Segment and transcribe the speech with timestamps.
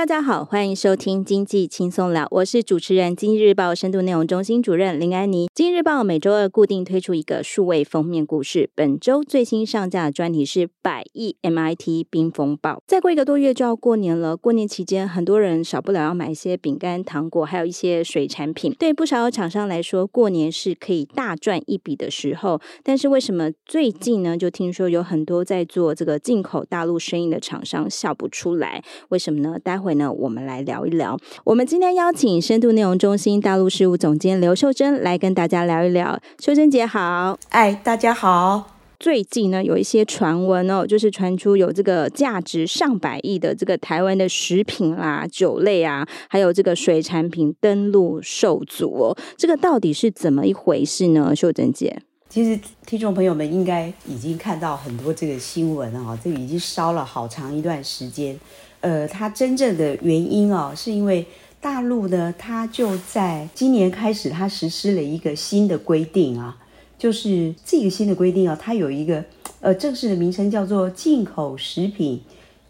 [0.00, 5.46] 大家好，欢迎收听经济轻松聊，我是主持人经济日报深度内容中心主任林安妮。
[5.54, 12.82] 经济日报每周二固定推出一个数位封面故事，本周最新上架的专题是百亿 MIT 冰风暴。
[12.86, 18.74] 再过一个多月就要过年了，过年期间很多人少不了要买一些饼干、糖果，还有一些水产品。
[18.78, 22.58] 对不少厂商来说，过年是可以大赚一笔的时候。
[22.82, 24.38] 但是为什么最近呢？
[24.38, 29.58] 就听说有很多在做这个进口大陆生意的厂商笑不出来，为什么呢？
[29.62, 29.89] 待会。
[29.94, 31.18] 呢，我们来聊一聊。
[31.44, 36.18] 我们今天邀请深度内容中心大陆事务总监刘秀珍来跟大家聊一聊。
[36.38, 38.76] 秀珍姐好，哎，大家好。
[38.98, 49.16] 最近呢，有一些传闻哦，就是传出有这个价值上百亿的这个台湾的食品啦、酒类啊，还有这个水产品登陆受阻哦。
[49.38, 51.34] 这个到底是怎么一回事呢？
[51.34, 58.38] 秀珍姐，其实听众朋友们应该已经看到很多这个新闻啊，这个已经烧了好长一段时间。
[58.80, 61.26] 呃，它真正的原因哦，是因为
[61.60, 66.56] 大陆呢，它就在今年开始，它实施了一个新的规定啊，
[66.98, 69.22] 就是这个新的规定啊，它有一个
[69.60, 72.22] 呃正式的名称叫做《进口食品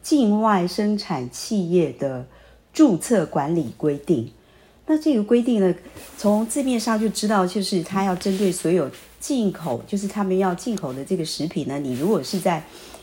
[0.02, 2.27] 境外生产企业的
[2.72, 4.24] 注册管理规定》。
[4.86, 5.72] 那这个规定呢，
[6.19, 12.61] 从字面上就知道，就是它要针对所有进口，就是他们要进口的这个食品呢，你如果是在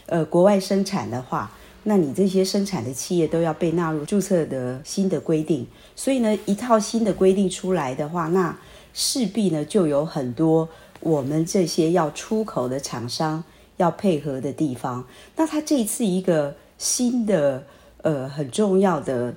[0.08, 1.49] 呃国外生产的话。
[1.89, 5.65] 那你这些生产的企业都要被纳入注册的新的规定，
[5.95, 8.53] 所以呢，一套新的规定出来的话，那
[8.93, 10.67] 势必呢就有很多
[10.99, 13.42] 我们这些要出口的厂商
[13.77, 15.05] 要配合的地方。
[15.37, 17.64] 那他这一次一个新的
[18.02, 19.33] 呃很重要的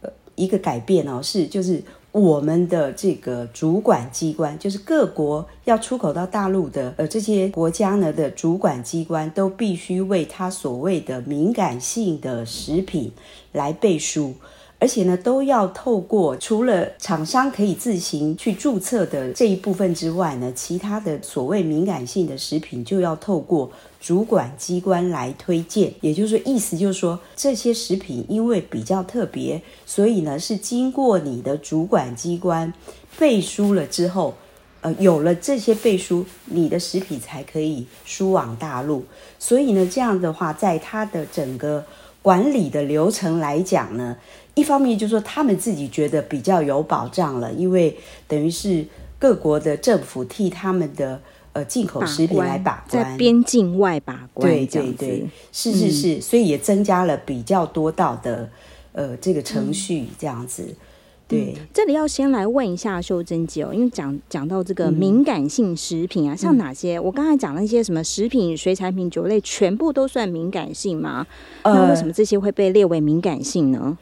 [0.00, 1.82] 呃一个改变哦，是就是。
[2.12, 13.12] 我们的这个主管机关，就是各国要出口到大陆的呃这些国家呢的主管机关，都必须为它所谓的敏感性的食品
[13.52, 14.34] 来背书。
[14.80, 23.70] 而且呢，都要透过除了厂商可以自行去注册的这一部分之外呢，其他的所谓敏感性的食品就要透过
[24.00, 25.92] 主管机关来推荐。
[26.00, 32.72] 也就是说，意思就是说，这些食品因为比较特别，所以呢是经过你的主管机关
[33.18, 34.32] 背书了之后，
[34.80, 39.04] 呃，有了这些背书，你的食品才可以输往大陆。
[39.38, 41.84] 所以呢，这样的话，在它的整个
[42.22, 44.16] 管理的流程来讲呢。
[44.54, 47.96] 一方面就是说，他们自己觉得比较有保障了，因为
[48.26, 48.84] 等于是
[49.18, 51.20] 各国的政府替他们的
[51.52, 58.48] 呃进口食品来把关，在边境外把关，对对对，是是是，嗯，所以也增加了比较多道的
[58.92, 60.64] 呃这个程序这样子。
[60.66, 60.76] 嗯，
[61.28, 66.98] 对，嗯，这里要先来问一下秀珍姐哦，因为讲讲到这个敏感性食品啊，嗯，像哪些？
[66.98, 71.26] 我刚才讲那些什么食品、水产品、酒类，全部都算敏感性吗？
[71.62, 73.96] 呃，那为什么这些会被列为敏感性呢？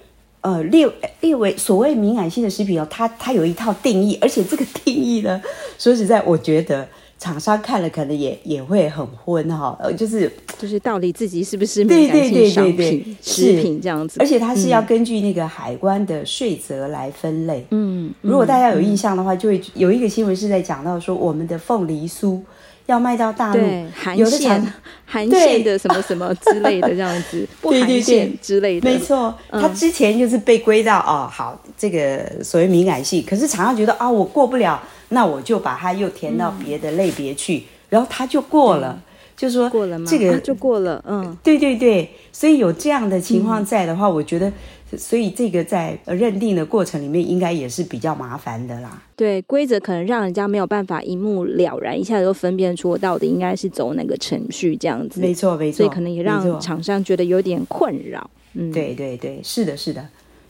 [0.49, 0.89] 呃，列
[1.21, 5.43] 列为所谓敏感性的食品哦，它它有一套定义，而且这个定义呢，
[5.79, 6.89] 说实在，我觉得
[7.19, 17.67] 厂商看了可能也也会很昏哈，呃，就是就是到底自己是不是敏感性商品对对对对对食品这样子，而且它是要根据那个海关的税则来分类。
[17.71, 22.41] 嗯，如果大家有印象的话，就会有一个新闻是在讲到说我们的凤梨酥。
[22.89, 24.73] 要卖到大陆，韩线、
[25.05, 29.33] 韩线的什么什么 之类的这样子，不韩线之类的，没错。
[29.51, 38.99] 他之前就是被归到哦，好，这个所谓敏感性，可是厂商觉得啊、哦，我过不了，那我就把它又填到别的类别去，嗯、然后他就过了，
[39.39, 40.05] 就说过了吗？
[40.07, 44.53] 这个、啊、就过了，嗯，对对对，所以有这样的情况在的话，嗯、我觉得。
[44.97, 49.03] 所以这个在认定的过程里面，应该也是比较麻烦的啦。
[49.15, 55.21] 对，规则可能让人家没有办法一目了然，一下子就分辨出我到底应该是走哪个程序这样子。
[55.21, 55.77] 没错，没错。
[55.77, 58.31] 所以可能也让厂商觉得有点困扰。
[58.55, 60.09] 嗯，对对对，是的，是的。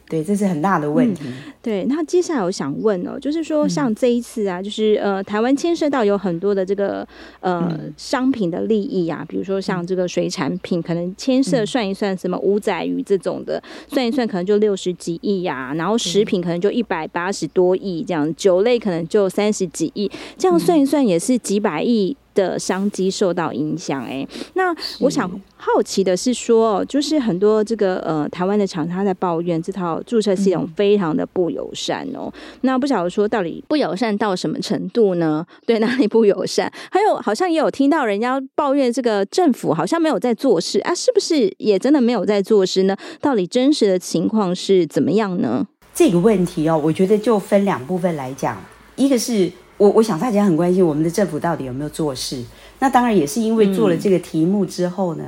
[0.08, 1.25] 对，这是很大的问题。
[1.26, 7.06] 嗯、对，那接下来我想问哦，就是说像这一次啊，嗯、就是呃，台湾牵涉到有很多的这个
[7.40, 22.16] 呃、嗯、商品的利益啊，比如说像这个水产品，可能牵涉算一算什么五仔鱼这种的，算一算可能就六十几亿呀、啊，然后食品可能就一百八十多亿这样，酒类可能就三十几亿，这样算一算也是几百亿。
[22.38, 32.31] 的商机受到影响，哎，那我想好奇的是说，就是很多这个呃台湾的厂商在抱怨这套注册系统非常的不友善哦。
[32.32, 35.44] 嗯、那不晓得说到底不友善到什么程度呢？
[35.67, 36.73] 对，哪里不友善？
[36.93, 42.96] 还有好像也有听到人家抱怨这个政府好像没有在做事啊，是不是也真的没有在做事呢？
[43.20, 45.67] 到底真实的情况是怎么样呢？
[45.93, 48.56] 这个问题哦，我觉得就分两部分来讲，
[48.94, 49.50] 一个是。
[49.78, 52.44] 我我想大家很关心我们的政府到底有没有做事。
[52.80, 55.25] 那当然也是因为做了这个题目之后呢，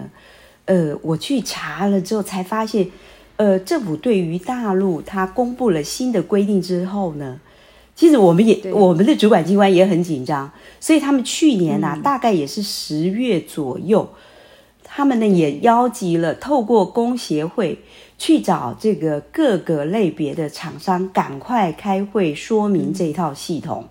[0.67, 2.89] 嗯、呃，我去查了之后才发现，
[3.37, 7.41] 呃，政府对于大陆它公布了新的规定之后呢，
[7.95, 14.09] 其实我们也我们的主管机关也很紧张，所以他们去年呐、啊，嗯、大概也是十月左右，
[14.83, 17.79] 他们呢也邀集了透过工协会
[18.19, 23.85] 去找这个各个类别的厂商，赶快开会说明这套系统。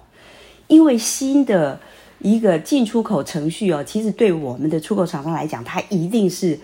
[0.69, 1.77] 因为新的
[2.19, 6.57] 一个进出口程序哦，其实对我们的出口厂商来讲，它一定是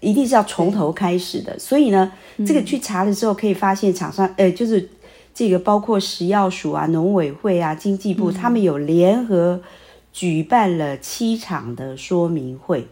[0.00, 1.58] 一定是要从头开始的。
[1.58, 2.12] 所以呢，
[2.46, 4.88] 这个去查的时候可以发现，厂商呃，就是
[5.32, 9.62] 这个包括食药署啊、农委会啊、经济部，他们有联合
[10.12, 12.86] 举办了七场的说明会。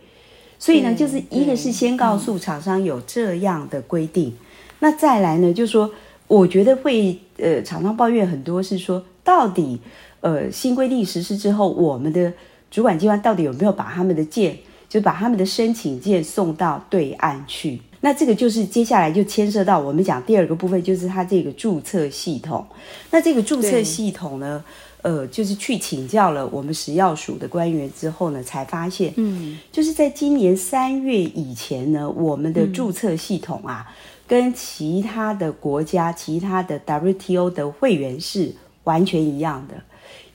[0.59, 4.35] 所以呢，就是一个是先告诉厂商有这样的规定，
[4.79, 5.91] 那再来呢，就是说
[6.27, 9.81] 我觉得会呃，厂商抱怨很多是说到底。
[10.21, 12.33] 呃，新规定实施之后，我们的
[12.71, 14.57] 主管机关到底有没有把他们的件，
[14.89, 17.81] 就把他们的申请件送到对岸去？
[18.01, 22.65] 那这个就是接下来就牵涉到我们讲第二个部分，就是它这个注册系统。
[23.11, 24.65] 那这个注册系统呢，
[25.03, 33.95] 呃，就是去请教了我们食药署的官员之后呢，才发现，嗯，就是在今年三月以前呢，我们的注册系统啊，嗯、
[34.29, 38.55] 跟其他的国家、其他的 WTO 的会员是
[38.85, 39.75] 完全一样的。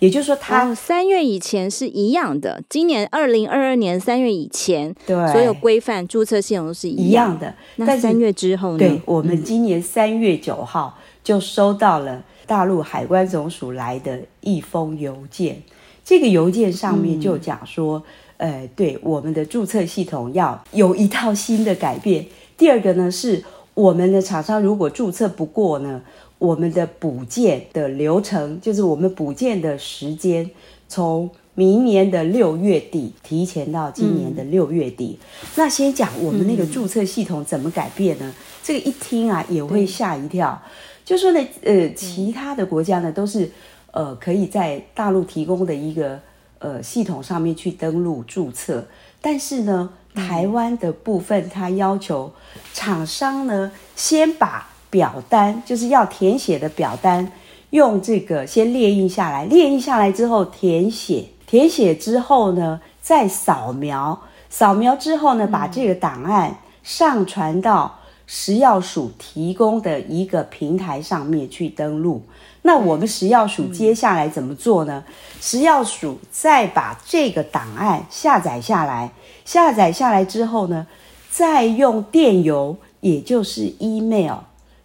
[0.03, 2.61] 也就是说，它三月以前是一样的。
[2.67, 7.55] 今年二零二二年三月以前，对所有规范注册系统都是一样的。
[7.77, 8.79] 那三月之后呢？
[8.79, 15.61] 对，我们今年三月九号就收到了大陆海关总署来的一封邮件。
[16.03, 18.03] 这个邮件上面就讲说，
[18.35, 22.25] 嗯、呃，对我们的注册系统要有一套新的改变。
[22.57, 23.41] 第二个呢，是
[23.73, 26.01] 我们的厂商如果注册不过呢，
[26.43, 30.51] 我们的补件的流程，就是我们补件的时间，
[30.89, 35.17] 从明年的六月底提前到今年的六月底。
[35.21, 38.25] 嗯、那先讲我们那个注册系统怎么改变呢？
[38.27, 40.61] 嗯、这个一听啊，也会吓一跳。
[41.05, 43.49] 就说呢，呃，其他的国家呢，都是
[43.91, 46.19] 呃可以在大陆提供的一个
[46.59, 48.85] 呃系统上面去登录注册，
[49.21, 52.33] 但是呢，台湾的部分，它要求
[52.73, 57.31] 厂商呢先把表单就是要填写的表单，
[57.71, 67.97] 用这个先列印下来，列印下来之后填写，填写之后呢，再扫描，扫描之后呢，把这个档案上传到
[68.27, 72.21] 食药署提供的一个平台上面去登录。
[72.61, 75.03] 那我们食药署接下来怎么做呢？
[75.41, 79.11] 食药署再把这个档案下载下来，
[79.43, 80.85] 下载下来之后呢，
[81.31, 84.35] 再用电邮，也就是 email。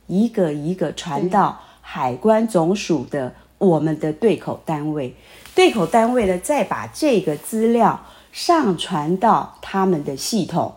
[0.09, 5.15] 一个一个传到海关总署的我们的对口单位，
[5.55, 10.75] 对口单位呢，再把这个资料上传到他们的系统，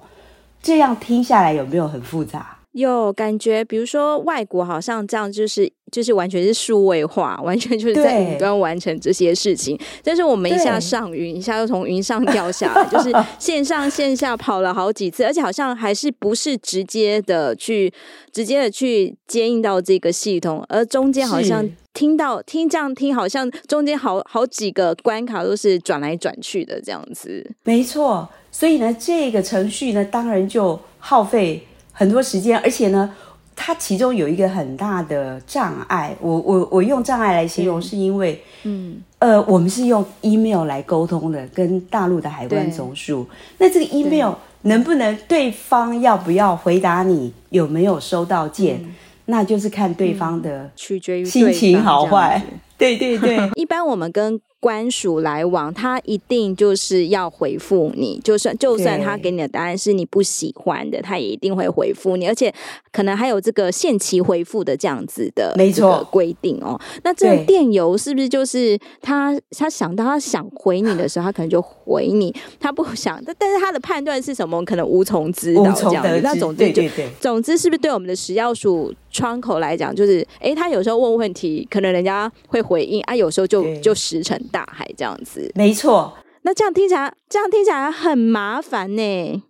[0.62, 2.60] 这样听下来有没有很复杂？
[2.74, 9.78] 有感觉，比如说外国好像这样，就是就是完全是数位化，完全就是在云端完成这些事情。
[10.04, 17.92] 但是我们一下上云，一下又从云上掉下来，就是 线上线下跑了好几次，而且好像还是不是直接的去
[18.32, 27.52] 直接的去接应到这个系统，而中间好像听到听这样听，好像中间好好几个关卡都是转来转去的这样子。
[27.64, 31.68] 没错，所以呢，这个程序呢，当然就耗费。
[31.94, 33.14] 很多时间，而且呢，
[33.56, 36.16] 它其中有一个很大的障碍。
[36.20, 43.28] 我我我用障碍来形容，是因为，嗯，呃，我们是用 email 来沟通的，跟大陆的海关总署。
[43.58, 48.94] 那这个 email 能不能对方要不要回答你有没有收到件，嗯、
[49.26, 52.42] 那就是看对方的取决于心情好坏。
[52.78, 62.54] 对对对， 一般我们跟官署来往，他一定就是要回复你，就算就算他给你的答案是你不喜欢的，他也一定会回复你，而且
[62.92, 66.80] 可能还有这个限期回复的这样子的没错规定哦。
[67.04, 76.22] 那这个电邮是不是就是他他想到他想回你的时候，他可能就回你，他不想，但但是他的判断是什么，可能无从知道这样子。
[76.24, 76.84] 那总之就
[77.20, 85.52] 总之是不是对我们的食药署窗口来讲，就是哎，他有时候问问题，可能人家会回应啊，有时候就就石沉大海这样子。
[85.56, 89.44] 没错，那这样听起来，这样听起来很麻烦呢，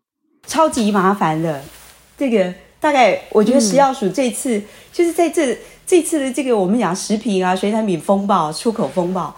[0.46, 1.62] 超级麻烦的。
[2.18, 9.36] 这个大概我觉得食药署这次、嗯、就是在这这次的这个我们讲食品啊、水产品风暴、出口风暴，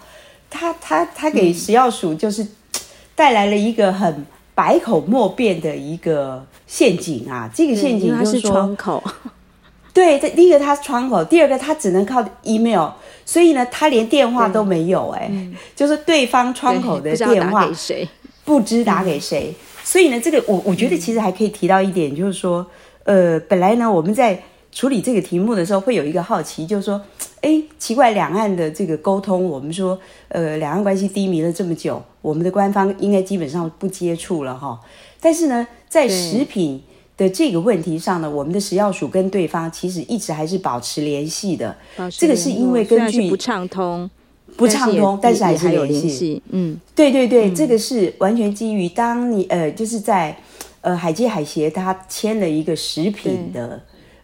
[0.49, 2.45] 他他他给食药署就是
[3.15, 7.49] 带来了一个很百口莫辩的一个陷阱啊。
[7.53, 9.03] 这个陷阱就是说，是窗口。
[9.93, 12.89] 对，这第一个他是窗口，第二个他只能靠 email，
[13.23, 18.09] 所以呢，他连电话都没有，哎、嗯，就是对方窗口的电话不知谁，
[18.43, 22.65] 不知打给谁，嗯、所以呢，这个我我觉得其实还可以提到一点，就是说，
[23.03, 26.99] 呃，本来呢我们在处理这个题目的时候会有一个好奇，就是说，
[27.41, 34.79] 哎，奇怪，两岸的这个沟通，我们说，呃，两岸关系低迷了这么久，我们的官方应该基本上不接触了哈，
[35.21, 36.81] 但是呢，在食品。
[37.15, 41.75] 的这个问题上呢，我们的食药署跟对方其实一直还是保持联系的。
[42.17, 44.09] 这个是因为根据不畅通，
[44.57, 46.41] 不畅通，但是还是有联系。
[46.49, 50.35] 嗯，对对对，嗯、这个是完全基于当你呃，就是在
[50.81, 53.81] 呃海基海协他签了一个食品的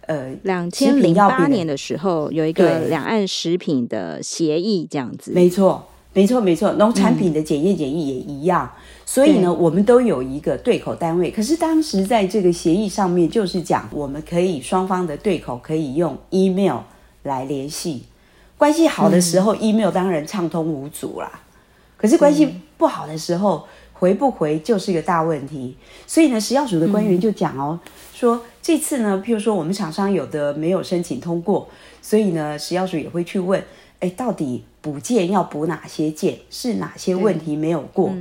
[0.08, 5.32] 呃两千零八年的时候有一个两岸食品的协议这样子。
[5.32, 8.68] 没错，没错，没错，农产品的检验检疫也一样。
[8.74, 8.82] 嗯
[9.12, 11.32] 所以呢，我们都有一个对口单位。
[11.32, 16.82] 可是当时在这个协议上面，就是讲我们可以双方的对口可以用 email
[17.24, 18.04] 来联系。
[18.56, 21.42] 关系好的时候，嗯，email 当然畅通无阻啦。
[21.98, 25.76] 可是关系不好的时候，回不回就是一个大问题。
[26.06, 27.80] 所以呢，食药署的官员就讲哦，
[28.14, 31.68] 说这次呢，譬如说我们厂商有的没有申请通过，
[32.00, 33.60] 所以呢，食药署也会去问，
[34.02, 38.14] 哎，到底补件要补哪些件，是哪些问题没有过？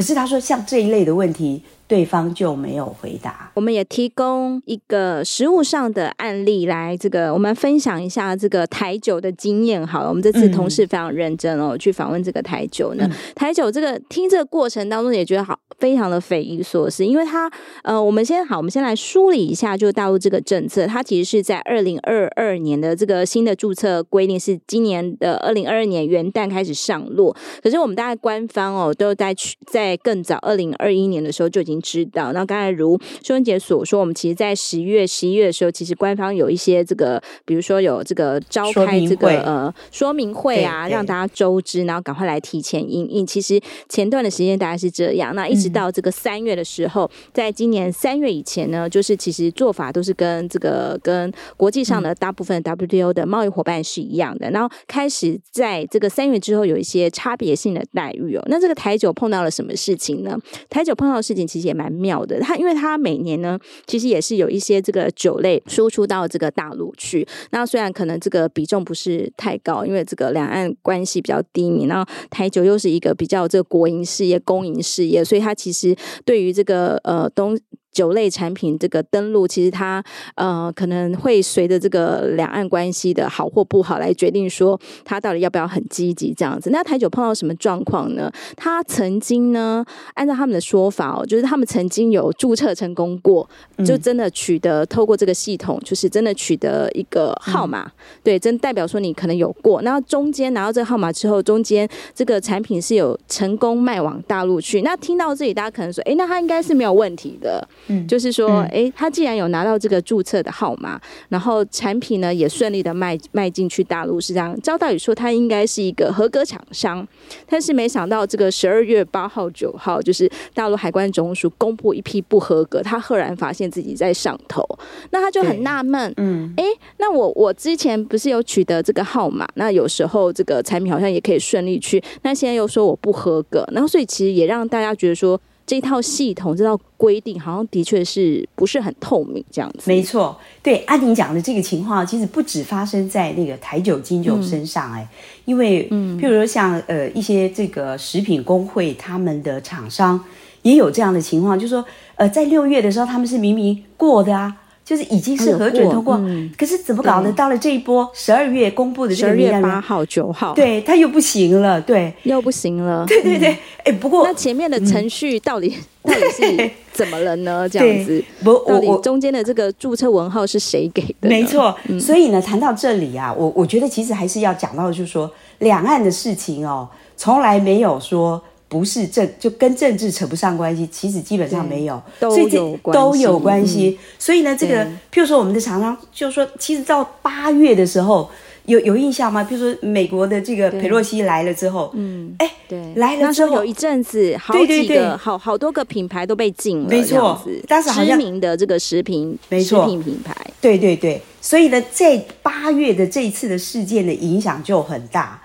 [0.00, 3.50] 可是他说，像这一类的问题，对方就没有回答。
[3.54, 9.84] 我们也提供一个实物上的案例来，这个我们分享一下这个台酒的经验。
[9.84, 13.10] 好了，我们这次同事非常认真哦，嗯、去访问这个台酒呢。
[13.34, 17.50] 台酒这个听这个过程当中也觉得好，非常的匪夷所思，因为他
[17.82, 27.34] 呃，我们先好，我们先来梳理一下，就大陆这个政策，它其实是在二零二二年的这个新的注册规定是今年的二零二二年元旦开始上路。
[27.60, 43.26] 可是我们大概官方哦，都在去在更早二零二一年的时候就已经知道，那刚才如秀雯姐所说，我们其实，在十月、十一月的时候，其实官方有一些这个，比如说有这个召开这个呃说明会啊，让大家周知，然后赶快来提前应应。
[43.26, 58.42] 其实前段的时间大概是这样，那一直到这个三月的时候，嗯、在今年三月以前呢，就是其实做法都是跟这个跟国际上的大部分 WTO 的贸易伙伴是一样的，然后开始在这个三月之后有一些差别性的待遇哦。
[58.46, 60.38] 那这个台酒碰到了什么事情呢？
[60.68, 67.26] 台酒碰到的事情其实也蛮妙的，他因为他每年呢，其实也是有一些这个酒类输出到这个大陆去。
[67.52, 77.56] 那虽然可能这个比重不是太高，因为这个两岸关系比较低迷，然后台酒又是一个比较这个国营事业、公营事业，所以它其实对于这个呃东。
[77.92, 80.02] 酒类产品这个登录，其实它
[80.36, 86.70] 呃可能会随着这个两岸关系的好或不好来决定说它到底要不要很积极这样子。
[86.70, 88.30] 那台酒碰到什么状况呢？
[88.56, 93.48] 它曾经呢，按照他们的说法哦，就是他们曾经有注册成功过，
[93.84, 97.92] 就真的取得透过这个系统，就是真的取得一个号码，嗯、
[98.22, 99.82] 对，真代表说你可能有过。
[99.82, 104.82] 然后中间拿到这个号码之后，中间这个产品是有成功卖往大陆去。
[104.82, 107.66] 那听到这里，大家可能说，哎，那它应该是没有问题的。
[107.88, 114.58] 嗯，就是说，哎，他既然有拿到这个注册的号码，然后产品呢也顺利的卖卖进去大陆，是这样。
[114.60, 117.06] 照道理说，他应该是一个合格厂商，
[117.48, 124.64] 但是没想到这个十二月八号、九号，就是大陆海关总署公布一批不合格，他赫然发现自己在上头，
[125.10, 126.64] 那他就很纳闷，嗯，哎，
[126.98, 135.40] 那我我之前不是有取得这个号码，那有时候这个产品好像也可以顺利去，那现在又说我不合格，然后所以其实也让大家觉得说。
[135.70, 139.82] 这套系统，这套规定，好像的确是不是很透明，这样子。
[139.84, 150.20] 没错，对安妮讲的这个情况，其实不止发生在那个台酒、金酒身上，哎、嗯，因为，嗯，譬如说像呃一些这个食品工会，他们的厂商
[150.62, 151.84] 也有这样的情况，就是说，
[152.16, 154.56] 呃，在六月的时候，他们是明明过的啊。
[154.90, 157.30] 就是已经是核准通过，嗯、可是怎么搞呢？
[157.30, 163.50] 到了这一波十二月公布的这个十二月八号、九号，对，他又不行了，对，又不行了，对 对对。
[163.50, 167.68] 哎、嗯，不过那前面的程序到底、嗯、 到底是怎么了呢？
[167.68, 171.28] 这样子，不，到底中间的这个注册文号是谁给的？
[171.28, 175.30] 没错，嗯、所以呢，谈到这里啊，我我觉得其实还是要讲到，就是说
[175.60, 178.42] 两岸的事情哦，从来没有说。
[178.70, 183.98] 不是政就跟政治扯不上关系，其实基本上没有，都有关系，都有关系。
[184.00, 188.30] 嗯、所以呢，这个譬如说我们的厂商，就是说，其实到八月的时候，
[188.66, 189.42] 有有印象吗？
[189.42, 201.20] 譬如说美国的这个佩洛西来了之后，嗯，哎，对，来了之后有一阵子，好几个对对对好好多个品牌都被禁了，没错，当时好像知名的这个食品没错食品品牌，对对对。
[201.40, 205.42] 所以呢，在八月的这一次的事件的影响就很大。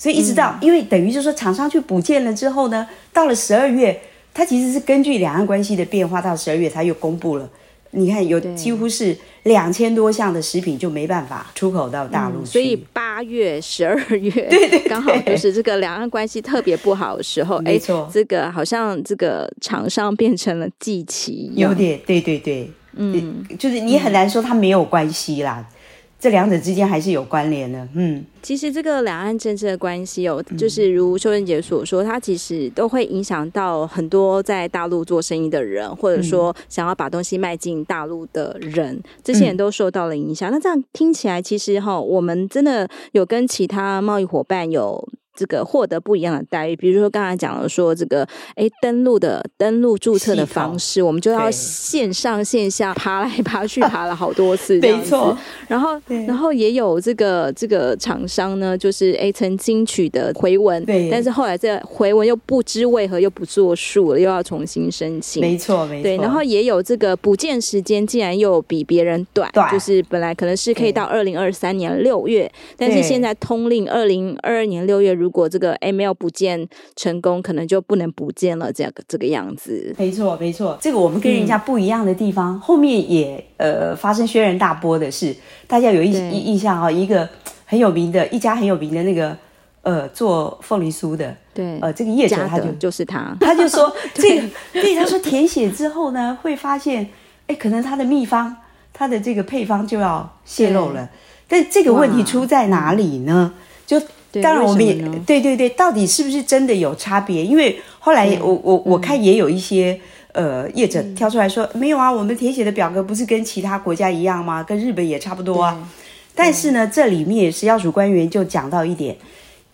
[0.00, 4.00] 所以一直到，因为等于就是说，厂商去补件了之后呢，到了十二月，
[4.32, 7.46] 它其实是根据两岸关系的变化，到十二月它又公布了。
[7.90, 12.44] 你看，有几乎是两千多项的食品就没办法出口到大陆去。
[12.44, 17.58] 嗯、所以八月、十二月， 对对，刚好就是这个两岸关系特别不好的时候。
[17.58, 25.58] 没错，这个好像这个厂商变成了祭旗，有点，对对对，嗯，就是你很难说它没有关系啦。
[25.58, 25.76] 嗯
[26.20, 40.50] 这两者之间还是有关联的，嗯，其实这个两岸政治的关系哦，就是如秀珍姐所说，它其实都会影响到很多在大陆做生意的人，或者说想要把东西卖进大陆的人，这些人都受到了影响。
[40.52, 45.08] 那这样听起来，其实哈，我们真的有跟其他贸易伙伴有。
[45.36, 55.36] 这个获得不一样的待遇，比如说刚才讲了说这个，哎，登录的登录注册的方式，我们就要线上线下爬来爬去， 爬了好多次，没错。
[55.68, 66.02] 然后，然后也有这个这个厂商呢，就是哎曾经取得回文，对，但是后来这回文又不知为何又不作数了，又要重新申请，没错，没错。
[66.02, 75.30] 对，然后也有这个补件时间竟然又比别人短，就是本来可能是可以到二零二三年六月，但是现在通令二零二二年六月如。
[75.30, 79.94] 果这个 email 不见成功，可能就不能不见了，这个这个样子。
[79.96, 85.32] 没错，没错，这个我们跟人家不一样的地方，嗯、后面也呃发生轩然大波的事，
[85.68, 87.28] 大家有一印象啊，一个
[87.64, 89.36] 很有名的一家很有名的那个
[89.82, 97.08] 呃做凤梨酥的，对，呃这个业者他就就是他，他就说 这个，对，他说填写之后呢，会发现，
[97.46, 98.56] 哎，可能他的秘方，
[98.92, 101.08] 他的这个配方就要泄露了，
[101.46, 103.54] 但这个问题出在哪里呢？
[103.86, 104.00] 就
[104.34, 104.94] 当然，我们也
[105.26, 107.44] 对对对，到底是不是真的有差别？
[107.44, 109.98] 因为后来我我我看也有一些
[110.32, 114.62] 呃业者挑出来说，没有啊，我们填写的表格不是跟其他国家一样吗？
[114.62, 115.90] 跟日本也差不多啊。
[116.32, 119.16] 但是呢，这里面食药署官员就讲到一点，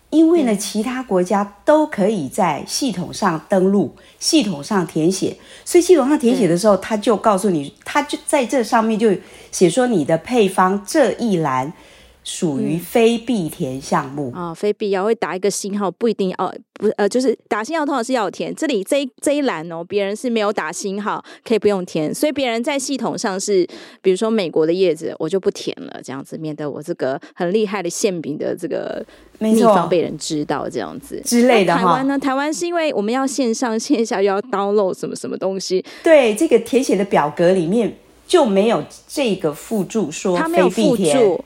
[0.09, 9.11] 因为呢，其他国家都可以在系统上登录、系统上填写，所以系统上填写的时候，他就告诉你，他就在这上面就
[9.51, 11.71] 写说你的配方这一栏。
[12.29, 18.53] 属于非必填项目啊、嗯哦，非必要会打一个星号，不一定哦，不呃，就是打星号通常是要填。
[18.53, 22.13] 这里这一这一栏哦，别人是没有打星号，可以不用填。
[22.13, 23.65] 所以别人在系统上是，
[24.01, 29.01] 比如说美国的叶子，我就不填了，这样子免得我这个很厉害的馅饼的这个
[29.39, 31.73] 秘方被人知道，这样子之类的。
[31.73, 41.41] 台湾呢，台湾是因为我们要线上线下又要 download 什么什么东西，对这个填写的表格里面就没有这个附注说他没有附注。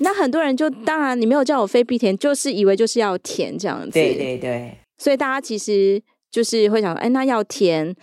[0.00, 3.90] 那很多人就当然，你没有叫我非必填，就是以为就是要填这样子。
[3.92, 4.76] 对对对。
[4.98, 7.94] 所以大家其实就是会想，哎，那要填，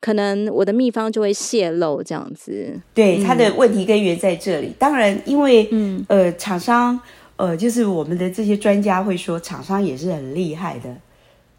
[0.00, 2.80] 可能我的秘方就会泄露这样子。
[2.94, 4.68] 对，它的问题根源在这里。
[4.68, 6.98] 嗯、当然，因为嗯呃，厂商
[7.36, 10.94] 呃，就是我们的这些专家会说，厂商也是很厉害的，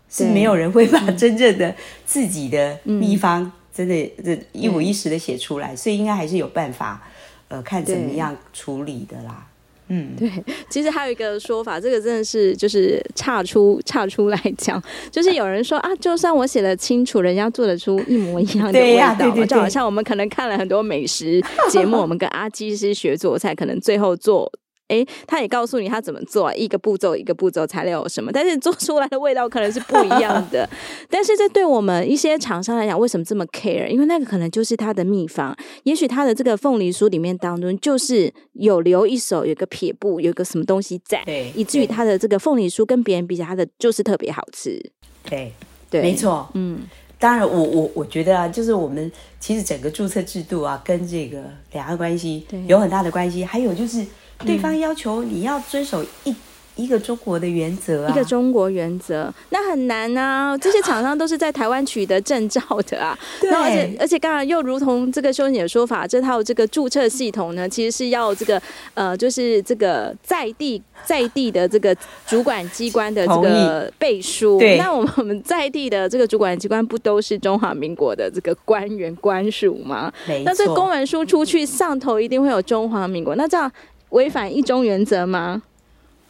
[0.09, 7.01] 是没有人会把真正的自己的秘方真的这一五一十的写出来，所以应该还是有办法
[7.49, 9.47] 呃，看怎么样处理的啦。
[9.89, 10.29] 嗯，对，
[10.69, 24.51] 其实还有一个说法，这个真的是就是岔出岔出来讲， 就是有人说啊，就算我写的清楚，人家做得出一模一样的味道，对对对对，就好像我们可能看了很多美食节目， 我们跟阿基师学做菜，可能最后做。
[24.87, 30.69] 哎，他也告诉你他怎么做，一个步骤一个步骤，材料有什么，但是做出来的味道可能是不一样的。
[31.11, 33.87] 但是这对我们一些厂商来讲，为什么这么 care？
[33.87, 44.81] 因为那个可能就是他的秘方，也许他的这个凤梨酥里面当中就是有留一手，有个撇步，有个什么东西在，对，以至于他的这个凤梨酥跟别人比起来，他的就是特别好吃。
[45.29, 45.51] 对，
[45.89, 46.79] 对，没错，嗯，
[47.19, 54.05] 当然我，我我我觉得啊，就是我们其实整个注册制度啊，跟这个两岸关系有很大的关系，还有就是。
[54.45, 56.35] 对方要求你要遵守一
[56.75, 60.55] 一个中国的原则啊，一个中国原则，那很难啊。
[60.55, 63.17] 这些厂商都是在台湾取得证照的啊。
[63.41, 68.61] 对，而且而且刚刚又如同这个修女的说法，这套这个注册系统呢，其实是要这个
[68.93, 71.97] 呃，就是这个在地在地的这个
[72.27, 74.59] 主管机关的这个背书。
[74.59, 80.13] 对，那我们我们在地的这个主管机关不都是中华民国的这个官员官署吗？
[80.45, 83.71] 那这公文书出去，上头一定会有中华民国，那这样
[84.09, 85.63] 违反一中原则吗？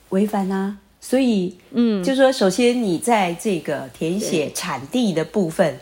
[0.09, 5.79] 违反啊，所以嗯，就是说，首先你在这个填写产地的部分，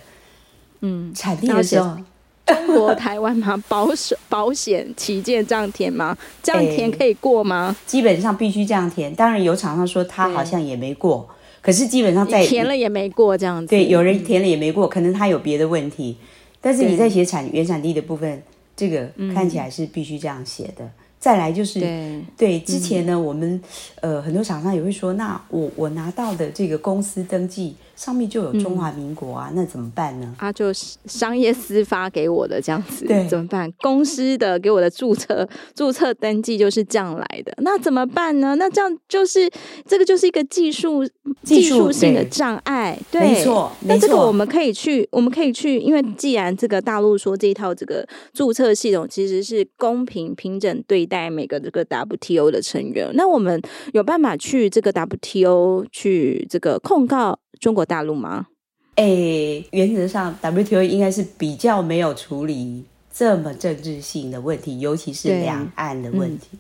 [0.82, 1.98] 嗯，产地的时候，
[2.46, 6.18] 中国台湾吗，保守 保险起见这样填吗？
[6.42, 7.76] 这样填可以过吗？
[7.86, 9.14] 基本上必须这样填。
[9.14, 11.30] 当然有厂商说他好像也没过，
[11.62, 13.68] 可是基本上在填了也没过这样子。
[13.70, 16.18] 对，有人填了也没过，可能他有别的问题。
[16.60, 18.42] 但是你在写产原产地的部分，
[18.76, 20.90] 这个看起来是必须这样写的。
[21.26, 23.60] 再来就是对，对之前呢，嗯、我们
[24.00, 30.36] 呃很多厂商也会说，那我我拿到的这个公司登记上面就有中华民国啊，嗯、那怎么办呢？
[30.38, 33.72] 啊，就商业司发给我的这样子，对，怎么办？
[33.82, 38.56] 公司的给我的注册注册登记就是这样来的，那怎么办呢？
[38.56, 39.50] 那这样就是
[39.86, 41.06] 这个就是一个技术
[41.44, 43.72] 技术性的障碍，对，没错。
[43.82, 51.26] 那这个我们可以去，我们可以去，因为既然这个大陆说这一套这个注册系统其实是公平平等对待。
[51.36, 53.62] 每个这个 WTO 的成员，那我们
[53.94, 58.48] 有办法去这个 WTO 去这个控告中国大陆吗？
[58.96, 66.58] 诶，原则上 WTO 应该是比较没有处理这么政治性的问题，尤其是两岸的问题。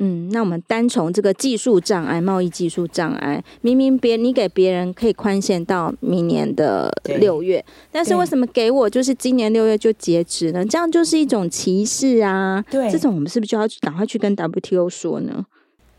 [0.00, 10.64] 嗯，那我们单从这个技术障碍、贸易技术障碍，明明别你给别人可以宽限到明年的六月，但是为什么给我就是今年六月就截止呢？
[10.66, 12.62] 这样就是一种歧视啊！
[12.68, 15.46] 对，这种我们是不是就要赶快去跟 WTO 说呢？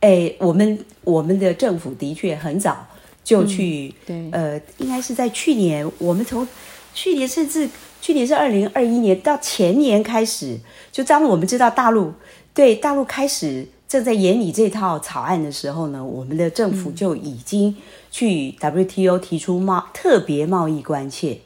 [0.01, 2.85] 哎，我们我们的政府的确很早
[3.25, 6.47] 就去，嗯、对，呃，应该是在去年，我们从
[6.93, 10.57] 去年甚至去年是二零二一年到前年开始，
[10.93, 12.13] 就当我们知道大陆
[12.53, 13.67] 对大陆开始。
[13.87, 17.73] 正在研拟这套草案的时候呢，我们的政府就已经
[18.09, 21.37] 去 WTO 提出贸特别贸易关切。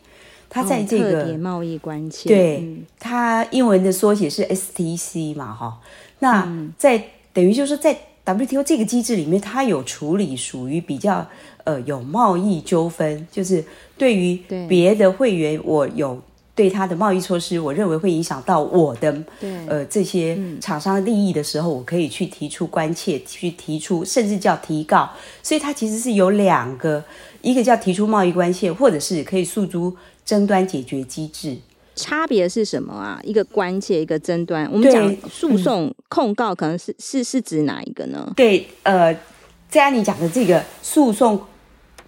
[0.49, 5.79] 它在这个、哦、特别贸易关切，对、嗯、它英文的缩写是 STC 嘛，哈。
[6.19, 11.27] 那在、嗯、等于就是在 WTO 这个机制里面，它有处理属于比较
[11.69, 13.63] 呃有贸易纠纷，就是
[13.97, 16.19] 对于别的会员，我有。
[16.55, 19.23] 对他的贸易措施，我认为会影响到我的
[19.65, 25.09] 呃这些厂商利益的时候，我可以去提出关切，去提出甚至叫提告。
[25.41, 27.01] 所以它其实是有两个，
[27.41, 31.55] 一个叫提出贸易关切，或者是可以诉诸争端解决机制。
[31.95, 33.21] 差别是什么啊？
[33.23, 34.69] 一个关切，一个争端。
[34.69, 38.33] 我们讲诉讼控告，可能是是是指哪一个呢？
[38.35, 39.17] 对，呃，
[39.69, 41.41] 在按你讲的这个诉讼。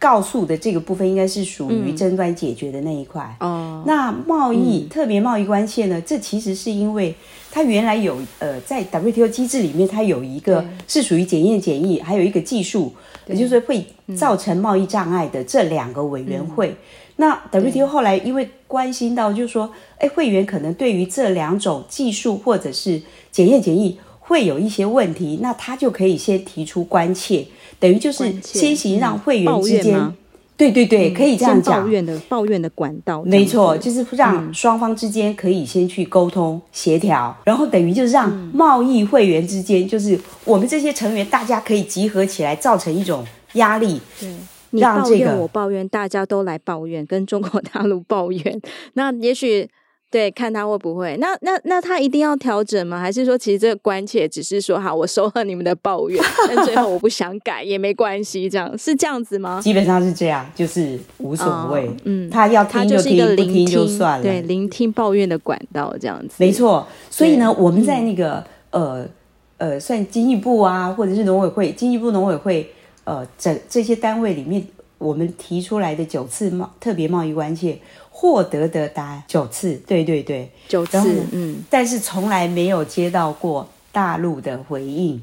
[0.02, 3.22] 告诉的这个部分应该是属于争端解决的那一块。
[3.40, 6.02] 哦、嗯，那贸易、嗯、特别贸易关切呢？
[6.02, 7.14] 这其实是因为
[7.52, 12.92] 它原来有呃，在 WTO 机制里面，它有一个是属于检验检疫，还有一个技术，
[13.28, 13.86] 也就是会
[14.18, 16.70] 造成贸易障碍的这两个委员会。
[16.70, 16.78] 嗯、
[17.18, 23.00] 那 WTO 后来因为关心到，就是说，哎，会员可能对于这两种技术或者是
[23.32, 27.46] 检验检疫会有一些问题，那他就可以先提出关切。
[27.82, 30.14] 等于就是先行让会员之间，嗯、
[30.56, 31.82] 对对对，可以这样讲。
[31.82, 44.00] 抱怨的抱怨的管道，没错，就是让双方之间可以先去沟通协调，嗯、然后等于就是让贸易会员之间，就是我们这些成员大家可以集合起来，造成一种压力。
[44.20, 44.30] 对，
[44.70, 48.62] 你抱怨我抱怨，大家都来抱怨，跟中国大陆抱怨，
[48.94, 49.68] 那也许。
[50.12, 51.16] 对，看他会不会？
[51.22, 53.00] 那那那他一定要调整吗？
[53.00, 59.62] 还是说，其实这个关切只是说，好，我收了你们的抱怨，但最后我不想改也没关系，这样是这样子吗？
[59.64, 61.88] 基本上是这样，就是无所谓。
[61.88, 64.24] 哦、嗯，他要听就听，是一个聆听，不听就算了。
[64.24, 66.36] 对，聆听抱怨的管道这样子。
[66.38, 66.86] 没错。
[67.10, 72.70] 所以呢，我们在那个、嗯、呃呃，算经济部啊，或者是农委会、经济部农委会
[73.06, 74.62] 呃，这这些单位里面，
[74.98, 77.78] 我们提出来的九次贸特别贸易关切。
[78.22, 79.24] 获得的答案。
[79.28, 85.20] 九次，对对对，九次，嗯，但是从来没有接到过大陆的回应。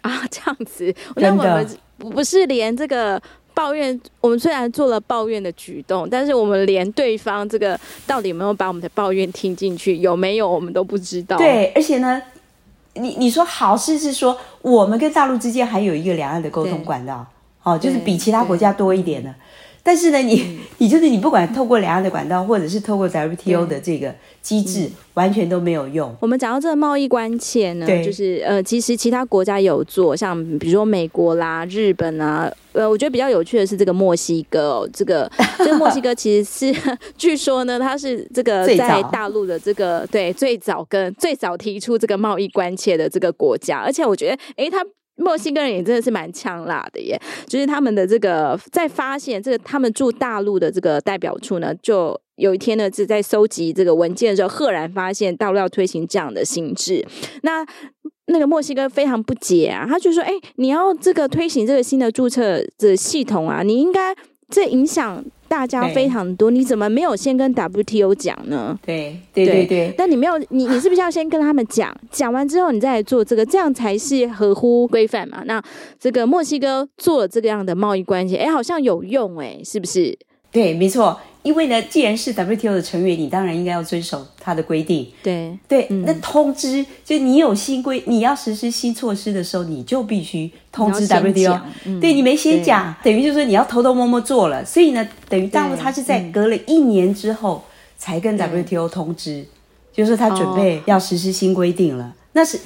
[0.00, 1.66] 啊， 这样子，真的，
[1.98, 3.20] 我们不是连这个
[3.52, 11.36] 抱怨，我们虽然做了抱怨的举动，但是我们连对方这个到底有没有把我们的抱怨听进去，有没有，我们都不知道。
[11.36, 12.22] 对，而且呢，
[12.94, 17.26] 你你说好事是说，我们跟大陆之间还有一个两岸的沟通管道，
[17.62, 19.34] 哦，就是比其他国家多一点的。
[19.86, 26.12] 但是呢，你 你就是你不管透过两岸的管道，或者是透过 WTO 的这个机制，完全都没有用。
[26.20, 36.80] 我们讲到这个贸易关切呢，就是呃，其实其他国家有做，像比如说美国啦、日本啊，呃，我觉得比较有趣的是这个墨西哥哦，这个 这个墨西哥其实是
[37.16, 44.84] 据说呢，它是这个在大陆的这个对最早跟最早提出这个贸易关切的这个国家，而且我觉得，哎，他。
[45.16, 57.06] 墨西哥人也真的是蛮呛辣的耶，就是他们的这个在发现这个他们驻大陆的这个代表处呢，就有一天呢是在收集这个文件的时候，赫然发现大陆要推行这样的新制，
[57.42, 57.66] 那
[58.26, 64.14] 那个墨西哥非常不解啊，他就说：“哎，你要这个推行这个新的注册的系统啊，你应该
[64.48, 68.76] 这影响。”大家非常多，你怎么没有先跟 WTO 讲呢？
[68.84, 71.96] 对对对对，但你没有，你你是不是要先跟他们讲？
[72.10, 75.44] 讲完之后你再来做这个，这样才是合乎规范嘛？
[75.46, 75.62] 那
[76.00, 80.18] 这个墨西哥做了这个样的贸易关系，哎，好像有用哎，是不是？
[80.56, 81.20] 对，没错。
[81.42, 85.06] 因为呢，既然是 WTO 的成员，你当然应该要遵守它的规定。
[85.22, 91.60] 对对，那通知就你有新规，你要实施新措施的时候，你就必须通知 WTO。
[91.84, 94.64] 嗯、对，你没先讲，等于就是说你要偷偷摸摸做了。
[94.64, 97.62] 所以呢，等于大陆他是在隔了一年之后
[97.98, 99.44] 才跟 WTO 通知，
[99.92, 102.14] 就是他准备要实施新规定了。
[102.32, 102.58] 那是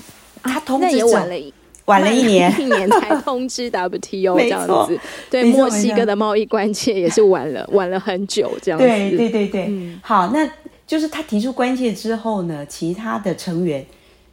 [0.42, 1.52] 他通知也晚了一。
[1.90, 4.98] 晚了一年，一年才通知 WTO 这样子，
[5.28, 8.86] 对墨西哥的贸易关切也是晚了，晚了很久这样子。
[8.86, 10.48] 对对对对，嗯、好，那
[10.86, 13.84] 就是他提出关切之后呢，其他的成员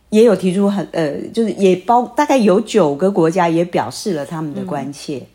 [0.10, 5.26] 也有提出很呃，就是也包大概有九个国家也表示了他们的关切，嗯、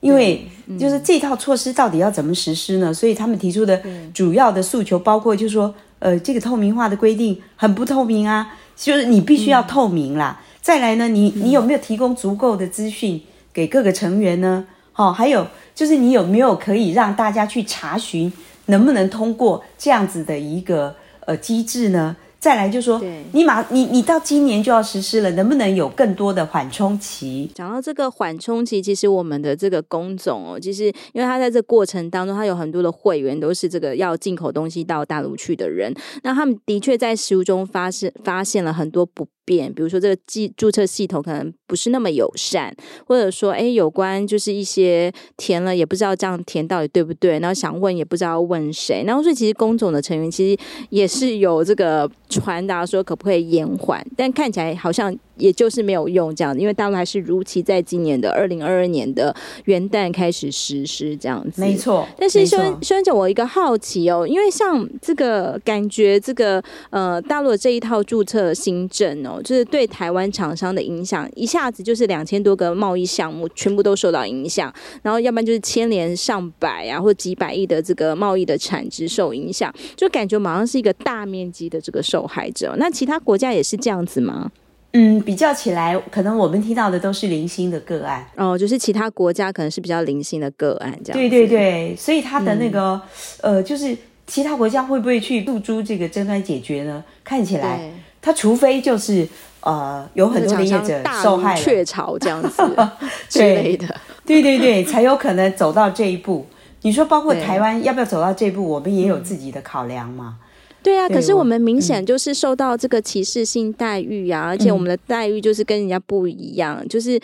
[0.00, 0.46] 因为
[0.78, 2.92] 就是这套措施到底要怎么实施呢？
[2.92, 3.80] 所以他们提出的
[4.14, 10.40] 主要的诉求包括就是说，呃，这个透明化的规定很不透明啊，就是你必须要透明啦。
[10.40, 13.20] 嗯再来呢，你你有没有提供足够的资讯
[13.52, 14.64] 给各个成员呢？
[14.92, 15.44] 好，还有
[15.74, 18.32] 就是你有没有可以让大家去查询
[18.66, 20.94] 能不能通过这样子的一个
[21.26, 22.16] 呃机制呢？
[22.38, 23.00] 再来就是说，
[23.32, 27.48] 你马你你到今年就要实施了，能不能有更多的缓冲期？
[27.54, 35.94] 讲到这个缓冲期，其实我们的这个工种哦，其实因为他在这过程当中，他有很多的会员都是这个要进口东西到大陆去的人，
[36.24, 42.74] 那他们的确在实务中发现发现了很多不变，比如说这个记注册系统可能不是那么友善，
[43.06, 52.10] 或者说哎，有关就是一些填了也不知道这样填到底对不对，然后想问也不知道问谁，然后所以其实工总的成员其实也是有这个。
[52.32, 61.60] 传达说可不可以延缓，但看起来好像也就是没有用这样，因为大陆还是如期在今年的二零二二年的元旦开始实施这样子。
[61.60, 82.22] 没错，但是轩轩姐，我一个好奇哦，因为像这个感觉，这个呃大陆的这一套注册新政哦，就是对台湾厂商的影响，一下子就是两千多个贸易项目全部都受到影响，然后要不然就是牵连上百啊或几百亿的这个贸易的产值受影响，就感觉马上是一个大面积的这个受。
[82.22, 84.52] 受害者，那其他国家也是这样子吗？
[84.94, 91.18] 嗯，比较起来，可能我们听到的都是零星的个案哦，就是其他国家可能是比较零星的个案这样。
[91.18, 93.00] 对对对，所以他的那个、
[93.40, 97.02] 嗯、呃，就是其他国家会不会去诉诸这个争端解决呢？
[97.24, 99.26] 看起来，他除非就是
[99.60, 102.62] 呃，有很多的业者受害雀巢这样子
[103.30, 103.86] 之类的，
[104.26, 106.46] 对对对，才有可能走到这一步。
[106.82, 108.62] 你说，包括台湾要不要走到这一步？
[108.68, 110.36] 我们也有自己的考量嘛。
[110.38, 110.48] 嗯
[110.82, 116.78] 对啊，可是我们明显就是受到这个歧视性待遇啊，嗯、而且我们的待遇就是跟人家不一样。
[116.80, 117.20] 嗯、就是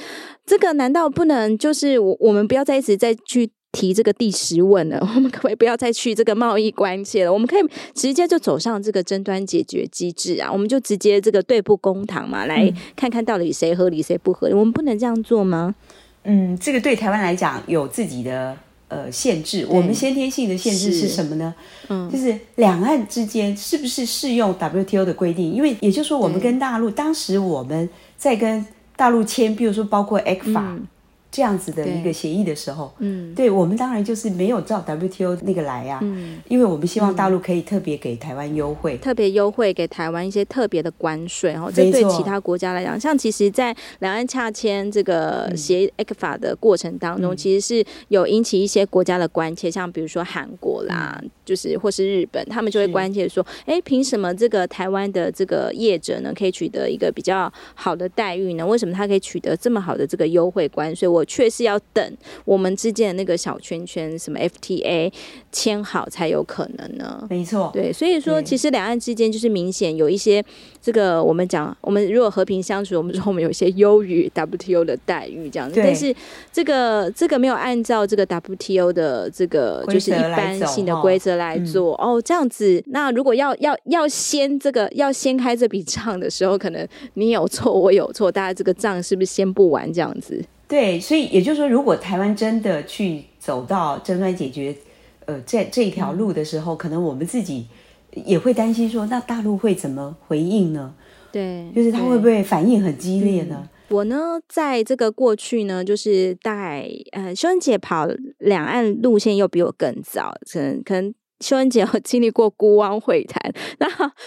[0.46, 4.98] 这个，难道不能就是我我们不要再一直再去提这个第十问了？
[5.14, 7.32] 我们可不可以不要再去这个贸易关切了？
[7.32, 7.62] 我们可以
[7.94, 10.50] 直接就走上这个争端解决机制啊？
[10.52, 14.54] 我们就直接这个对簿公堂嘛，来看看到底谁合理谁不合理？
[14.54, 15.74] 我们不能这样做吗？
[16.22, 18.56] 嗯，这个对台湾来讲有自己的。
[18.88, 21.54] 呃，限制我们先天性的限制是什么呢？
[21.88, 25.54] 嗯，就是两岸之间是不是适用 WTO 的规定？
[25.54, 30.56] 因为也就是说，我们跟大陆当时我们在跟大陆签，比如说包括 ECFA。
[30.56, 30.86] 嗯
[31.30, 58.66] 这样子的一个协议的时候，嗯，对我们当然就是没有照 WTO 那个来呀，嗯，因为我们希望大陆可以特别给台湾优惠，特别优惠给台湾一些特别的关税，然后这对其他国家来讲，像其实，在两岸洽签这个协 ECFA 的过程当中，其实是有引起一些国家的关切，像比如说韩国啦，就是或是日本，他们就会关切说，哎，凭什么这个台湾的这个业者呢，可以取得一个比较好的待遇呢？
[58.66, 61.06] 为什么他可以取得这么好的这个优惠关税？
[61.06, 65.12] 我却是要等我们之间的那个小圈圈，什么 FTA
[65.52, 67.26] 签好才有可能呢？
[67.30, 70.44] 没错，对，所以说其实两岸之间就是明显有一些
[70.80, 76.14] 这个我们讲，我们如果和平相处，我们说我们有一些优于 WTO 的待遇这样子，但是
[76.52, 90.42] 这个这个没有按照这个 WTO 的这个就是一般性的规则来做哦，哦，这样子，那如果要要要先这个要先开这笔账的时候，可能你有错，我有错，大家这个账是不是先不完这样子？
[90.68, 94.76] 对，所以也就是说，如果台湾真的去走到争端解决，
[95.24, 97.66] 呃，这这一条路的时候，嗯，可能我们自己
[98.12, 100.94] 也会担心说，那大陆会怎么回应呢？
[101.32, 103.68] 对，就是他会不会反应很激烈呢？
[103.88, 108.06] 嗯，我呢，在这个过去呢，就是大概呃，秀恩姐跑
[108.38, 111.14] 两岸路线又比我更早，可能可能。
[111.40, 113.40] 秀恩姐经历过孤汪会谈，
[113.78, 113.86] 那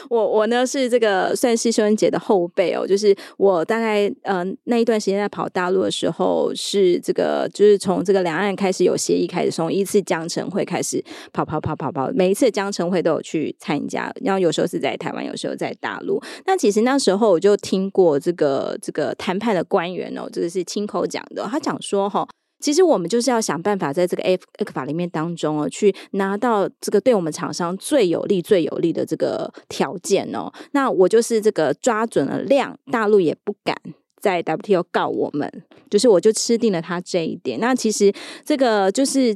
[0.10, 16.22] 我我呢是这个算是秀恩姐的后辈哦，就是我大概呃那一段时间在跑大陆的时候，是这个就是从这个两岸开始有协议开始，从一次江城会开始跑跑跑跑跑，每一次江城会都有去参加，然后有时候是在台湾，有时候在大陆。
[16.46, 22.28] 那其实那时候我就听过这个这个谈判的官员哦，这个是亲口讲的，他讲说哈。
[22.62, 30.52] 其实我们就是要想办法，在这个 F F 法里面当中哦，去拿到这个对我们厂商最有利、最有利的这个条件哦。
[30.72, 33.76] 那我就是这个抓准了量，大陆也不敢
[34.20, 35.52] 在 WTO 告我们，
[35.90, 37.60] 就是我就吃定了他这一点。
[37.60, 38.14] 那其实
[38.46, 39.36] 这个就是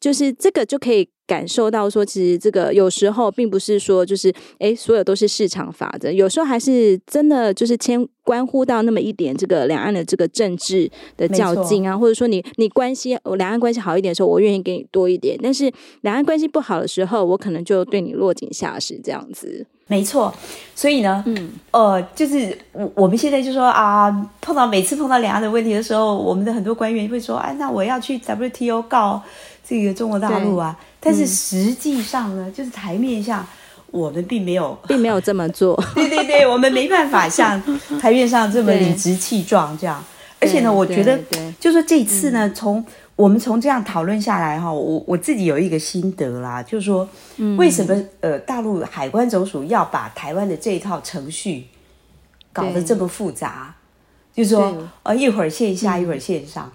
[0.00, 1.08] 就是这个就可以。
[1.28, 19.66] 感受到说，其实这个有时候并不是说就是哎，所有都是市场法则，有时候还是真的就是牵关乎到那么一点这个两岸的这个政治的较劲啊，或者说你你关系我两岸关系好一点的时候，我愿意给你多一点，但是两岸关系不好的时候，我可能就对你落井下石这样子。
[19.90, 20.32] 没错，
[20.74, 29.22] 所以呢，嗯，呃，就是我我们现在就说啊，碰到每次碰到两岸的问题的时候，我们的很多官员会说，哎，那我要去 WTO 告
[29.68, 30.78] 这个中国大陆啊。
[31.00, 33.46] 但是实际上呢，嗯、就是台面下
[33.90, 35.80] 我们并没有， 并没有这么做。
[35.94, 37.62] 对对对，我们没办法像
[38.00, 40.02] 台面上这么理直气壮这样。
[40.40, 41.18] 而且呢，我觉得，
[41.58, 42.84] 就说这次呢，从
[43.16, 47.08] 我们从这样讨论下来哈，我我自己有一个心得啦，就是说，
[47.56, 51.66] 为什么呃大陆海关总署要把台湾的这一套程序
[52.52, 53.74] 搞得这么复杂？
[54.32, 56.70] 就是说，呃，一会儿线下，一会儿线上，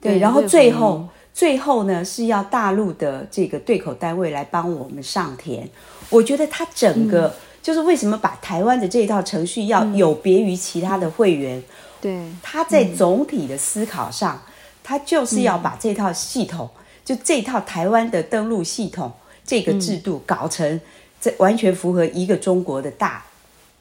[0.00, 1.08] 对，然后最后。
[1.36, 5.68] 最后呢，是要大陆的这个对口单位来帮我们上填。
[6.08, 11.62] 我觉得他整个、嗯、就是为什么把台湾的这一套程序要有别于其他的会员？
[12.00, 14.40] 对、嗯，他在总体的思考上，
[14.82, 16.70] 他就是要把这套系统，
[17.04, 19.12] 就这套台湾的登录系统
[19.44, 20.80] 这个制度搞成
[21.20, 23.22] 这完全符合一个中国的大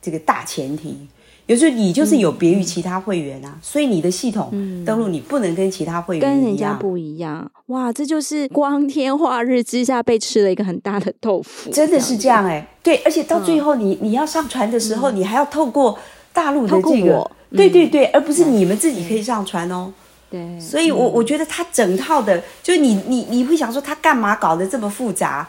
[0.01, 1.07] 这个大前提。
[1.47, 4.49] 有时候你就是有别于其他会员啊，嗯、所以你的系统
[4.85, 7.51] 登录你不能跟其他会员一样，跟人家不一样。
[7.67, 12.67] 哇，这就是光天化日之下被吃了一个很大的豆腐，真的是这样哎、欸。
[12.81, 15.97] 对，而且到最后你、嗯、你要上传的时候、嗯，你还要透过
[16.33, 19.93] 大陆的这个，对对对，而不是你们自己可以上传哦。
[20.31, 25.47] 对，所以我我觉得他整套的，就是你你你会想说他干嘛搞得这么复杂？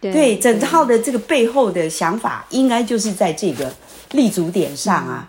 [0.00, 3.72] 对，对整套的这个背后的想法，应该就是在这个
[4.12, 5.28] 立足点上啊。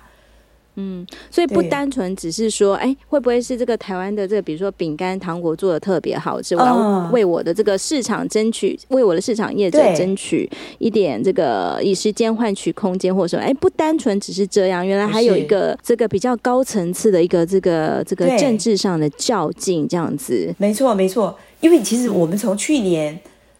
[0.75, 13.43] 嗯，所以不单纯只是说，哎，会不会是这个台湾的这个，比如说饼干、糖果做的特别好吃，我要为我的这个市场争取，为我的市场业者争取一点这个以时间换取空间，或者什么？
[13.43, 20.51] 哎，不单纯只是这样，原来还有一个这个比较高层次的一个这个这个政治上的较劲，这样子。
[20.57, 21.37] 没错，没错。
[21.61, 23.19] 因为其实我们从去年，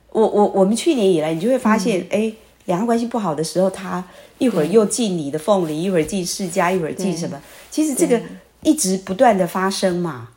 [0.10, 2.34] 我我我们去年以来，你就会发现，哎、嗯，
[2.66, 4.04] 两岸关系不好的时候，他。
[4.44, 7.42] 一会儿又进你的凤梨，一会儿进世家，一会儿进什么？
[7.72, 8.22] 其实这个
[8.62, 10.30] 一直不断的发生嘛。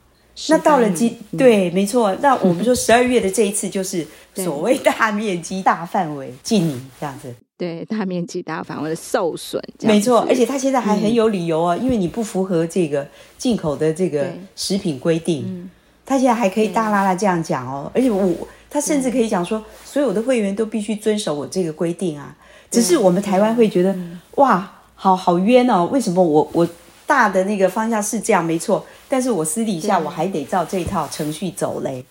[0.49, 2.15] 那到了今对，没错。
[2.21, 7.35] 那我们说 十二月的这一次就是所谓大面积、大范围进你这样子。
[7.57, 9.63] 对，大面积、大范围的受损。
[9.81, 15.71] 没错，而且他现在还很有理由啊，因为你不符合这个进口的这个食品规定，
[16.05, 17.91] 他现在还可以大拉拉这样讲哦。
[17.95, 22.37] 而且我他甚至可以讲说，所有的会员都必须遵守我这个规定啊。
[22.71, 23.95] 只是我们台湾会觉得，
[24.37, 25.87] 哇，好好冤哦！
[25.87, 26.69] 为什么我我
[27.07, 32.05] 大的那个方向是这样没错，但是我私底下我还得照这套程序走嘞？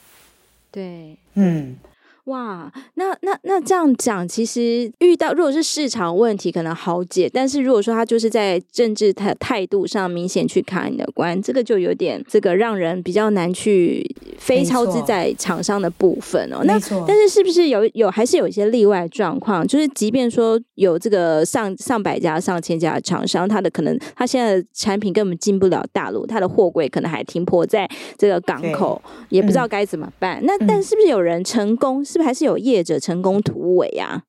[0.71, 1.75] 对，嗯，
[2.25, 14.03] 哇，那那那这样讲，其实遇到如果是市场问题，可能好解；但是如果说他就是在政治态态度上明显去卡你的关，这个就有点这个让人比较难去
[14.39, 16.63] 非超之在厂商的部分哦。
[16.63, 19.65] 那但是是不是有有还是有一些例外状况？
[19.67, 30.39] 就是即便说有这个上上百家、上千家的厂商，他的可能他现在的产品根本进不了大陆，他的货柜可能还停泊在这个港口，也不知道该怎么办。
[30.41, 32.03] 嗯、那但是不是有人成功？
[32.15, 34.23] 是不是还是有业者成功突围啊？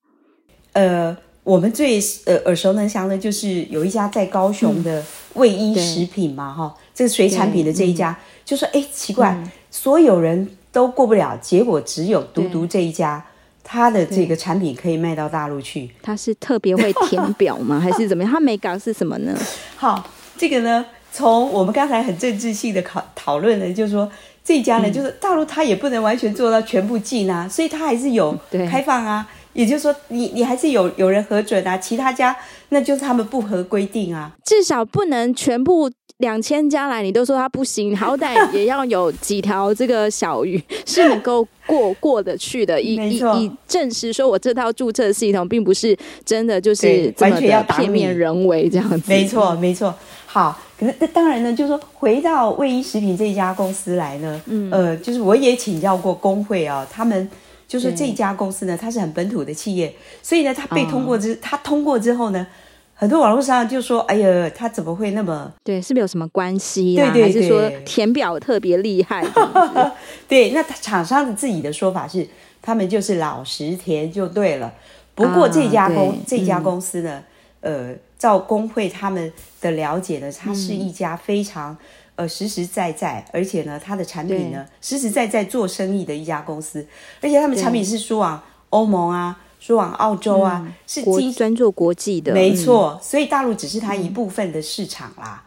[0.72, 5.00] 呃，我们最呃耳熟能详的就是有一家在高雄的
[5.34, 13.24] 卫衣食品嘛，哈、嗯，这个水产品的这一家，嗯、就说哎，奇怪、嗯，所有人都过不了，结果只有独独这一家，
[13.62, 15.88] 他的这个产品可以卖到大陆去。
[16.02, 17.78] 他是特别会填表吗？
[17.78, 18.32] 还是怎么样？
[18.32, 19.32] 他没搞是什么呢？
[19.76, 20.04] 好，
[20.36, 24.10] 这个呢，从我们刚才很政治性的讨讨论呢，就是说。
[24.46, 28.38] 这一家呢，就是大陆，它也不能完全做到全部禁啊，所以它还是有
[28.70, 29.26] 开放啊。
[29.54, 32.36] 也就是说你，你你还是有有人核准啊，其他家
[32.68, 34.30] 那就是他们不合规定啊。
[34.44, 49.02] 至少不能全部两千家来，你都说它不行，好歹也要有几条这个小鱼 是能够过过得去的，以以以证实说我这套注册系统并不是真的就是完全要片面人为这样子。
[49.08, 49.92] 没错，没错。
[50.26, 50.56] 好。
[50.78, 57.28] 可是，那当然呢，就是说，回到卫衣食品这一家公司来呢，嗯，呃，就是我也请教过工会啊，他们
[57.66, 62.46] 就说这家公司呢，它是很本土的企业，所以呢，它被通过之，它、哦、通过之后呢，
[62.94, 65.50] 很多网络上就说，哎呀，它怎么会那么？
[65.64, 67.10] 对，是不是有什么关系啊？
[67.10, 69.24] 对对对，还是说填表特别厉害？
[70.28, 72.28] 对，那厂商的自己的说法是，
[72.60, 74.70] 他们就是老实填就对了。
[75.14, 77.22] 不过这家公、啊、这家公司呢，
[77.60, 77.94] 嗯、呃。
[78.18, 81.78] 照工会他们的了解呢，它是一家非常、嗯、
[82.16, 86.86] 呃实实在在，而且呢，它的产品呢实实在在做生意的一家公司，
[87.20, 93.02] 而且他们产品是输往欧盟啊，输往澳洲啊，嗯、是专专做国际的，没错、嗯。
[93.02, 95.44] 所以大陆只是它一部分的市场啦。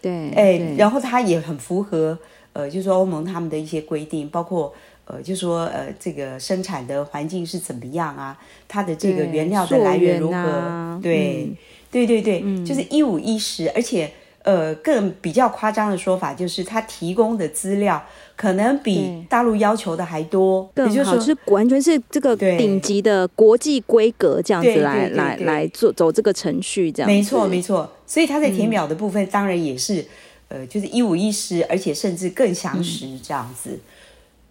[0.00, 2.18] 对，哎，然后它也很符合
[2.54, 4.72] 呃，就是说欧盟他们的一些规定，包括
[5.04, 8.38] 呃，就是说呃，这个生产的环境是怎么样啊？
[8.66, 10.98] 它的这个原料的来源如何？
[11.02, 11.52] 对。
[11.90, 14.10] 对对对，嗯、就是一五一十，而且
[14.42, 18.00] 呃，更比较夸张的说法就是，他提供的资料
[18.36, 27.16] 可能比大陆要求的还多，更好，就是，是完全是这个顶级的国际规格这样子来来来做走这个程序这样子。
[27.16, 30.00] 没错没错，所以他在填表的部分当然也是、
[30.48, 33.70] 嗯、呃，就是一五一十，而且甚至更详实这样子。
[33.70, 33.80] 嗯、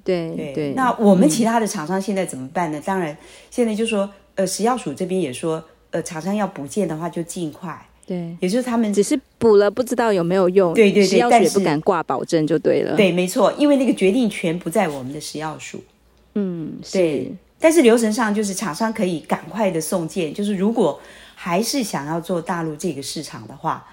[0.03, 2.79] 对对对，那我们其他的厂商现在怎么办呢？
[2.79, 3.17] 嗯、当然，
[3.49, 5.63] 现在就说呃，食药署这边也说。
[5.95, 7.73] 呃，厂商要补件的话，就尽快。
[8.05, 10.73] 对，也就是他们只是补了，不知道有没有用。
[10.73, 12.97] 对对对，但是不敢挂保证就对了。
[12.97, 15.81] 对，没错，因为那个决定权不在我们的食药署。
[16.33, 17.31] 嗯，对。
[17.57, 20.99] 但是流程上就是厂商可以赶快的送件，就是如果
[21.33, 23.87] 还是想要做大陆这个市场的话，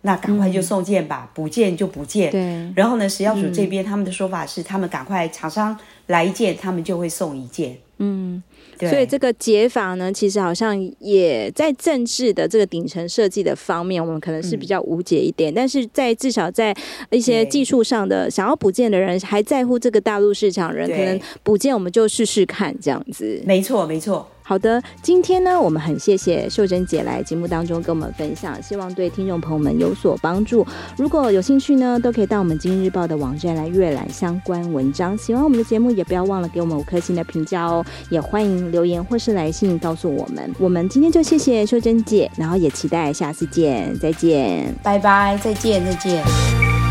[0.00, 2.32] 那赶快就送件吧，补、嗯、件就补件。
[2.32, 2.72] 对。
[2.74, 5.78] 然后呢，食药署这边他们的说法是，他们赶快厂商
[6.08, 7.78] 来一件，他们就会送一件。
[7.98, 8.42] 嗯。
[8.80, 15.52] 所以这个解法呢，其实好像也在政治的这个顶层设计的方面，我们可能是比较无解一点。
[15.52, 16.74] 嗯、但是在至少在
[17.10, 23.40] 一些技术上的想要补件的人，还在乎这个大陆市场人，可能补件我们就试试看这样子。
[23.46, 24.28] 没错，没错。
[24.46, 30.66] 好的，今天呢，我们很谢谢秀珍姐来节目当中跟我们分享，希望对听众朋友们有所帮助。
[30.98, 35.16] 如果有兴趣呢，都可以到我们《今日报》的网站来阅览相关文章。
[35.16, 37.82] 喜欢我们的节目，也不要忘了给我们五颗星的评价哦。
[38.10, 40.54] 也欢迎留言或是来信告诉我们。
[40.58, 46.83] 我们今天就谢谢秀珍姐，然后也期待下次见，再见，拜拜，再见，再见。